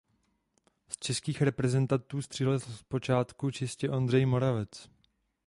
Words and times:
Z 0.89 0.97
českých 0.97 1.41
reprezentantů 1.41 2.21
střílel 2.21 2.59
zpočátku 2.59 3.51
čistě 3.51 3.89
Ondřej 3.89 4.25
Moravec. 4.25 4.89